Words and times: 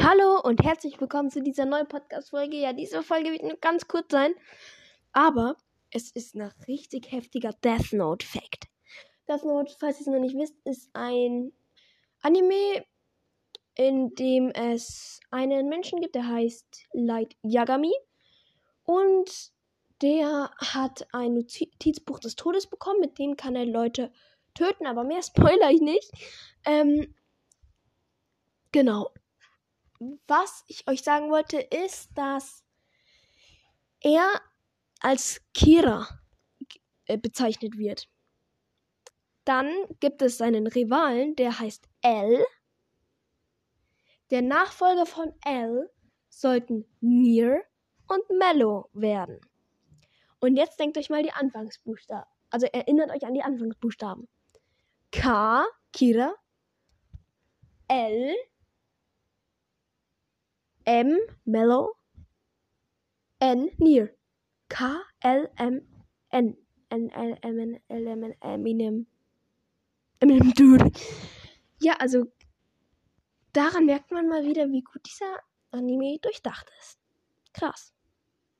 Hallo 0.00 0.40
und 0.44 0.62
herzlich 0.62 1.00
willkommen 1.00 1.28
zu 1.28 1.42
dieser 1.42 1.66
neuen 1.66 1.88
Podcast-Folge. 1.88 2.56
Ja, 2.56 2.72
diese 2.72 3.02
Folge 3.02 3.32
wird 3.32 3.42
nur 3.42 3.56
ganz 3.56 3.88
kurz 3.88 4.12
sein, 4.12 4.32
aber 5.12 5.56
es 5.90 6.12
ist 6.12 6.36
ein 6.36 6.52
richtig 6.68 7.10
heftiger 7.10 7.50
Death 7.64 7.92
Note-Fact. 7.92 8.68
Death 9.28 9.44
Note, 9.44 9.74
falls 9.76 9.96
ihr 9.96 10.02
es 10.02 10.06
noch 10.06 10.20
nicht 10.20 10.36
wisst, 10.36 10.54
ist 10.64 10.88
ein 10.92 11.52
Anime, 12.22 12.84
in 13.74 14.14
dem 14.14 14.50
es 14.50 15.18
einen 15.32 15.68
Menschen 15.68 16.00
gibt, 16.00 16.14
der 16.14 16.28
heißt 16.28 16.86
Light 16.92 17.34
Yagami. 17.42 17.92
Und 18.84 19.50
der 20.00 20.52
hat 20.58 21.08
ein 21.12 21.34
Notizbuch 21.34 22.20
des 22.20 22.36
Todes 22.36 22.68
bekommen, 22.68 23.00
mit 23.00 23.18
dem 23.18 23.36
kann 23.36 23.56
er 23.56 23.66
Leute 23.66 24.12
töten, 24.54 24.86
aber 24.86 25.02
mehr 25.02 25.22
spoiler 25.24 25.72
ich 25.72 25.80
nicht. 25.80 26.12
Ähm, 26.64 27.16
genau 28.70 29.10
was 30.26 30.64
ich 30.68 30.86
euch 30.88 31.02
sagen 31.02 31.30
wollte, 31.30 31.58
ist, 31.58 32.10
dass 32.14 32.64
er 34.00 34.40
als 35.00 35.40
Kira 35.54 36.08
äh, 37.06 37.18
bezeichnet 37.18 37.76
wird. 37.78 38.08
Dann 39.44 39.72
gibt 40.00 40.22
es 40.22 40.38
seinen 40.38 40.66
Rivalen, 40.66 41.34
der 41.34 41.58
heißt 41.58 41.88
L. 42.02 42.44
Der 44.30 44.42
Nachfolger 44.42 45.06
von 45.06 45.32
L 45.44 45.90
sollten 46.28 46.84
Nier 47.00 47.62
und 48.08 48.38
Mellow 48.38 48.90
werden. 48.92 49.40
Und 50.40 50.56
jetzt 50.56 50.78
denkt 50.78 50.98
euch 50.98 51.10
mal 51.10 51.22
die 51.22 51.32
Anfangsbuchstaben. 51.32 52.30
Also 52.50 52.66
erinnert 52.66 53.10
euch 53.10 53.26
an 53.26 53.34
die 53.34 53.42
Anfangsbuchstaben. 53.42 54.28
K, 55.10 55.64
Kira. 55.92 56.34
L, 57.88 58.34
M. 60.88 61.18
Mellow. 61.44 61.92
N. 63.40 63.70
Near. 63.76 64.08
K. 64.70 65.02
L. 65.20 65.50
M. 65.58 65.82
N. 66.30 66.56
N. 66.88 67.10
L. 67.10 67.38
M. 67.42 67.58
N. 67.58 67.80
L. 67.90 68.06
M. 68.06 68.22
N. 68.22 68.34
Eminem. 68.40 69.06
Eminem 70.18 70.54
Dude. 70.54 70.90
Ja, 71.78 71.92
also 71.98 72.32
daran 73.52 73.84
merkt 73.84 74.10
man 74.12 74.28
mal 74.28 74.46
wieder, 74.46 74.70
wie 74.70 74.80
gut 74.80 75.02
dieser 75.04 75.38
Anime 75.72 76.18
durchdacht 76.22 76.72
ist. 76.80 76.98
Krass. 77.52 77.92